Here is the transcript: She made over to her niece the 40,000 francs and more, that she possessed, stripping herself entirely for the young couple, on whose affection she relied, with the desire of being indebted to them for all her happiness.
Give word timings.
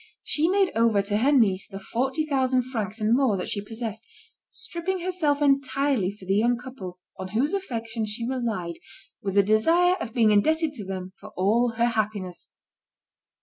She 0.23 0.47
made 0.47 0.71
over 0.75 1.03
to 1.03 1.17
her 1.17 1.31
niece 1.31 1.67
the 1.67 1.79
40,000 1.79 2.63
francs 2.63 2.99
and 2.99 3.15
more, 3.15 3.37
that 3.37 3.47
she 3.49 3.61
possessed, 3.61 4.07
stripping 4.49 5.01
herself 5.01 5.43
entirely 5.43 6.09
for 6.09 6.25
the 6.25 6.33
young 6.35 6.57
couple, 6.57 6.97
on 7.19 7.27
whose 7.37 7.53
affection 7.53 8.07
she 8.07 8.27
relied, 8.27 8.79
with 9.21 9.35
the 9.35 9.43
desire 9.43 9.97
of 10.01 10.15
being 10.15 10.31
indebted 10.31 10.73
to 10.73 10.85
them 10.85 11.13
for 11.19 11.29
all 11.37 11.73
her 11.73 11.85
happiness. 11.89 12.49